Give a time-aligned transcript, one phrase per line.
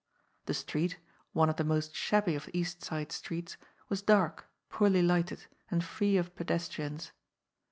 [0.47, 0.97] The street,
[1.31, 3.55] one of the most shabby of East Side streets,
[3.87, 7.11] was dark, poorly lighted, and free of pedestrians.